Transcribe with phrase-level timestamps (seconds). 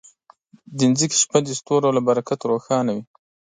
[0.77, 3.03] د ځمکې شپه د ستورو له برکته روښانه وي.